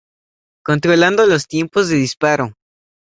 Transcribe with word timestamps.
Controlando 0.65 1.27
los 1.27 1.45
tiempos 1.45 1.87
de 1.89 1.97
disparo. 1.97 2.53